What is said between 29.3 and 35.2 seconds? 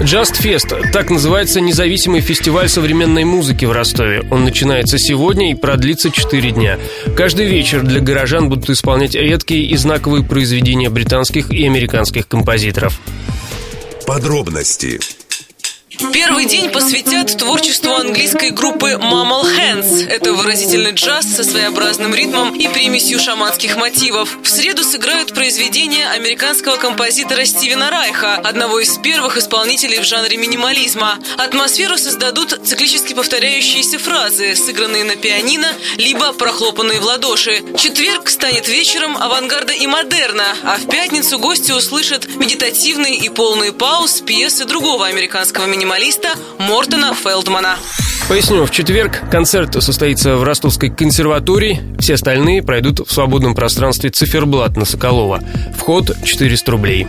исполнителей в жанре минимализма. Атмосферу создадут циклически повторяющиеся фразы, сыгранные на